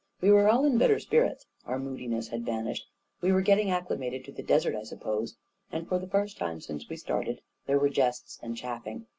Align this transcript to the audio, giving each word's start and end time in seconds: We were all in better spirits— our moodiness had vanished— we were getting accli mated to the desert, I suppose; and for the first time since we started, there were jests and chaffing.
We 0.19 0.31
were 0.31 0.49
all 0.49 0.65
in 0.65 0.79
better 0.79 0.97
spirits— 0.97 1.45
our 1.67 1.77
moodiness 1.77 2.29
had 2.29 2.43
vanished— 2.43 2.87
we 3.21 3.31
were 3.31 3.43
getting 3.43 3.67
accli 3.69 3.97
mated 3.99 4.25
to 4.25 4.31
the 4.31 4.41
desert, 4.41 4.73
I 4.75 4.81
suppose; 4.81 5.37
and 5.71 5.87
for 5.87 5.99
the 5.99 6.07
first 6.09 6.39
time 6.39 6.59
since 6.59 6.89
we 6.89 6.95
started, 6.95 7.41
there 7.67 7.77
were 7.77 7.87
jests 7.89 8.39
and 8.41 8.57
chaffing. 8.57 9.05